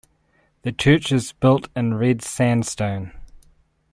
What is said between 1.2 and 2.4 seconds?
built in red